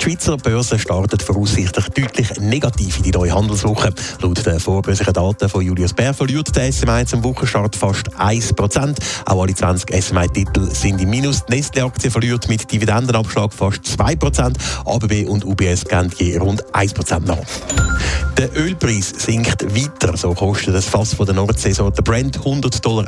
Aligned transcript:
Die 0.00 0.04
Schweizer 0.04 0.36
Börse 0.36 0.78
startet 0.78 1.22
voraussichtlich 1.22 1.88
deutlich 1.88 2.40
negativ 2.40 2.98
in 2.98 3.02
die 3.02 3.10
neue 3.10 3.34
Handelswoche. 3.34 3.92
Laut 4.22 4.46
den 4.46 4.60
vorbörslichen 4.60 5.12
Daten 5.12 5.48
von 5.48 5.62
Julius 5.62 5.92
Bär 5.92 6.14
verliert 6.14 6.54
der 6.54 6.72
SMI 6.72 7.04
zum 7.04 7.24
Wochenstart 7.24 7.74
fast 7.74 8.08
1%. 8.16 8.96
Auch 9.26 9.42
alle 9.42 9.54
20 9.54 10.02
SMI-Titel 10.02 10.70
sind 10.72 11.00
im 11.00 11.10
Minus. 11.10 11.44
Die 11.46 11.56
Nestle-Aktie 11.56 12.10
verliert 12.10 12.48
mit 12.48 12.70
Dividendenabschlag 12.70 13.52
fast 13.52 13.82
2%. 13.84 14.54
ABB 14.84 15.28
und 15.28 15.44
UBS 15.44 15.84
gehen 15.84 16.12
je 16.16 16.36
rund 16.38 16.64
1% 16.72 17.26
nach. 17.26 18.27
Der 18.38 18.56
Ölpreis 18.56 19.12
sinkt 19.16 19.64
weiter. 19.74 20.16
So 20.16 20.32
kostet 20.32 20.72
das 20.72 20.84
Fass 20.84 21.12
von 21.12 21.26
der 21.26 21.34
Nordsaison 21.34 21.92
der 21.92 22.02
Brent 22.02 22.38
100,41 22.38 22.82
Dollar. 22.82 23.04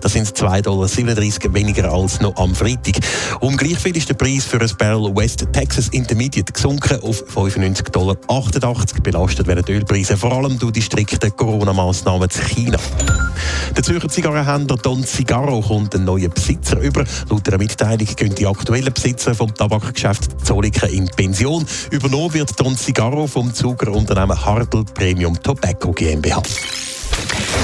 Das 0.00 0.12
sind 0.12 0.26
2,37 0.26 0.62
Dollar 1.42 1.54
weniger 1.54 1.92
als 1.92 2.20
noch 2.20 2.34
am 2.34 2.56
Freitag. 2.56 2.96
Um 3.38 3.56
gleich 3.56 3.78
viel 3.78 3.96
ist 3.96 4.08
der 4.08 4.14
Preis 4.14 4.44
für 4.46 4.60
ein 4.60 4.70
Barrel 4.76 5.14
West 5.14 5.46
Texas 5.52 5.90
Intermediate 5.90 6.52
gesunken 6.52 7.00
auf 7.02 7.22
95,88 7.32 7.90
Dollar. 7.92 8.16
Belastet 9.00 9.46
werden 9.46 9.64
die 9.64 9.74
Ölpreise 9.74 10.16
vor 10.16 10.32
allem 10.32 10.58
durch 10.58 10.72
die 10.72 10.82
strikten 10.82 11.36
Corona-Massnahmen 11.36 12.28
zu 12.28 12.42
China. 12.42 12.78
Der 13.78 13.84
Zürcher 13.84 14.08
Zigarrenhändler 14.08 14.76
Don 14.76 15.04
Cigarro 15.04 15.60
kommt 15.60 15.94
einen 15.94 16.04
neuen 16.04 16.32
Besitzer 16.32 16.80
über. 16.80 17.04
Laut 17.30 17.46
einer 17.46 17.58
Mitteilung 17.58 18.08
gehen 18.16 18.34
die 18.34 18.44
aktuellen 18.44 18.92
Besitzer 18.92 19.36
vom 19.36 19.54
Tabakgeschäft 19.54 20.44
Zoliken 20.44 20.88
in 20.88 21.06
Pension. 21.06 21.64
Übernommen 21.92 22.34
wird 22.34 22.58
Don 22.58 22.76
Cigarro 22.76 23.28
vom 23.28 23.54
Zuckerunternehmen 23.54 24.44
Hartl 24.44 24.82
Premium 24.82 25.40
Tobacco 25.40 25.92
GmbH. 25.92 26.42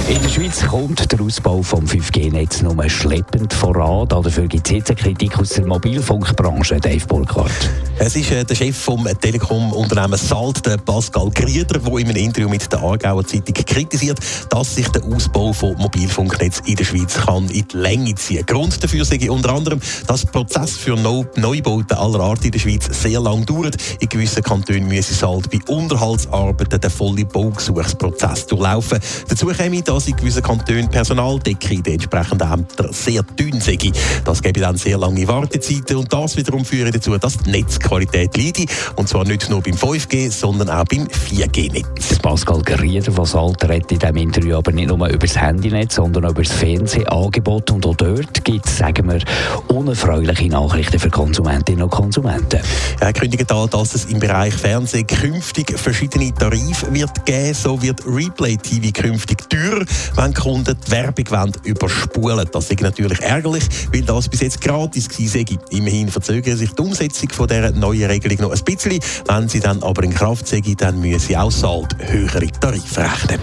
In 0.06 0.20
der 0.20 0.28
Schweiz 0.28 0.66
kommt 0.66 1.10
der 1.10 1.20
Ausbau 1.20 1.62
vom 1.62 1.84
5G-Netz 1.86 2.60
nur 2.60 2.88
schleppend 2.90 3.54
voran. 3.54 4.06
Dafür 4.08 4.46
gibt 4.46 4.66
es 4.66 4.72
jetzt 4.74 4.90
eine 4.90 5.00
Kritik 5.00 5.38
aus 5.38 5.50
der 5.50 5.66
Mobilfunkbranche, 5.66 6.78
Dave 6.78 7.06
Burkhardt. 7.06 7.70
Es 7.98 8.16
ist 8.16 8.30
äh, 8.30 8.44
der 8.44 8.54
Chef 8.54 8.76
vom 8.76 9.08
Telekom-Unternehmen 9.20 10.18
Salt, 10.18 10.62
Pascal 10.84 11.30
Grieder, 11.30 11.78
der 11.78 11.98
in 11.98 12.08
einem 12.08 12.16
Interview 12.16 12.48
mit 12.48 12.70
der 12.70 12.80
Aargauer 12.80 13.24
Zeitung 13.24 13.54
kritisiert, 13.54 14.18
dass 14.50 14.74
sich 14.74 14.88
der 14.88 15.04
Ausbau 15.04 15.52
von 15.52 15.74
Mobilfunknetz 15.76 16.60
in 16.66 16.74
der 16.74 16.84
Schweiz 16.84 17.14
kann 17.14 17.48
in 17.48 17.66
die 17.66 17.76
Länge 17.76 18.14
ziehen. 18.16 18.44
Grund 18.44 18.82
dafür 18.82 19.04
sei 19.04 19.30
unter 19.30 19.54
anderem, 19.54 19.80
dass 20.06 20.22
der 20.22 20.32
Prozess 20.32 20.76
für 20.76 20.96
Neubauten 20.96 21.96
aller 21.96 22.20
Art 22.20 22.44
in 22.44 22.50
der 22.50 22.58
Schweiz 22.58 22.88
sehr 22.90 23.20
lang 23.20 23.46
dauert. 23.46 23.76
In 24.00 24.08
gewissen 24.08 24.42
Kantonen 24.42 24.88
müsse 24.88 25.14
Salt 25.14 25.48
bei 25.50 25.60
Unterhaltsarbeiten 25.72 26.80
den 26.80 26.90
vollen 26.90 27.26
Baugesuchsprozess 27.28 28.46
durchlaufen. 28.46 28.98
Dazu 29.28 29.46
käme, 29.46 29.82
dass 29.84 30.08
in 30.08 30.16
gewissen 30.16 30.42
Kantonen 30.42 30.88
Personaldecke 30.88 31.74
in 31.74 31.82
den 31.82 31.94
entsprechenden 31.94 32.50
Ämtern 32.50 32.92
sehr 32.92 33.22
dünn 33.22 33.60
sei. 33.60 33.78
Das 34.24 34.42
gäbe 34.42 34.60
dann 34.60 34.76
sehr 34.76 34.98
lange 34.98 35.26
Wartezeiten 35.28 35.96
und 35.96 36.12
das 36.12 36.36
wiederum 36.36 36.64
führe 36.64 36.90
dazu, 36.90 37.16
dass 37.18 37.36
die 37.38 37.50
Netzqualität 37.50 38.36
leide. 38.36 38.64
Und 38.96 39.08
zwar 39.08 39.24
nicht 39.24 39.48
nur 39.50 39.62
beim 39.62 39.74
5G, 39.74 40.30
sondern 40.30 40.70
auch 40.70 40.84
beim 40.84 41.06
4G-Netz. 41.06 42.18
Pascal 42.20 42.62
Gerieder, 42.62 43.16
was 43.16 43.34
Alter 43.34 43.68
redet 43.68 43.92
in 43.92 43.98
diesem 43.98 44.16
Interview 44.16 44.56
aber 44.56 44.72
nicht 44.72 44.88
nur 44.88 45.06
über 45.08 45.18
das 45.18 45.40
Handynetz, 45.40 45.96
sondern 45.96 46.24
auch 46.24 46.30
über 46.30 46.42
das 46.42 46.52
Fernsehangebot. 46.52 47.70
Und 47.70 47.86
auch 47.86 47.94
dort 47.94 48.44
gibt 48.44 48.66
es, 48.66 48.78
sagen 48.78 49.10
wir, 49.10 49.20
unerfreuliche 49.68 50.48
Nachrichten 50.48 50.98
für 50.98 51.10
Konsumentinnen 51.10 51.82
und 51.82 51.90
Konsumenten. 51.90 52.60
Er 53.00 53.12
kündigt 53.12 53.50
an, 53.52 53.68
dass 53.70 53.94
es 53.94 54.06
im 54.06 54.20
Bereich 54.20 54.54
Fernsehen 54.54 55.06
künftig 55.06 55.78
verschiedene 55.78 56.32
Tarife 56.34 56.92
wird 56.94 57.26
geben. 57.26 57.54
So 57.54 57.80
wird 57.82 58.00
Replay 58.06 58.56
TV 58.56 58.90
künftig 58.92 59.48
teurer, 59.50 59.73
wenn 60.16 60.34
Kunden 60.34 60.76
die 60.86 60.90
Werbung 60.90 61.30
wollen, 61.30 61.52
überspulen. 61.64 62.48
Das 62.52 62.70
ist 62.70 62.80
natürlich 62.80 63.20
ärgerlich, 63.20 63.64
weil 63.92 64.02
das 64.02 64.28
bis 64.28 64.40
jetzt 64.40 64.60
gratis 64.60 65.08
war. 65.08 65.58
Immerhin 65.70 66.08
verzögert 66.08 66.58
sich 66.58 66.72
die 66.72 66.82
Umsetzung 66.82 67.30
von 67.30 67.48
dieser 67.48 67.70
neuen 67.72 68.10
Regelung 68.10 68.48
noch 68.48 68.52
ein 68.52 68.64
bisschen. 68.64 69.00
Wenn 69.26 69.48
sie 69.48 69.60
dann 69.60 69.82
aber 69.82 70.02
in 70.02 70.14
Kraft 70.14 70.46
sei, 70.46 70.62
dann 70.76 71.00
müsse 71.00 71.40
auch 71.40 71.50
Salt 71.50 71.96
höhere 71.98 72.46
Tarife 72.60 73.00
rechnen. 73.00 73.40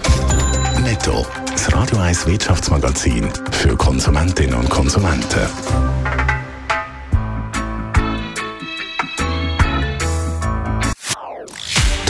Netto. 0.82 1.26
Das 1.52 1.72
Radio 1.72 1.98
1 1.98 2.26
Wirtschaftsmagazin 2.26 3.28
für 3.52 3.76
Konsumentinnen 3.76 4.54
und 4.54 4.68
Konsumenten. 4.68 5.91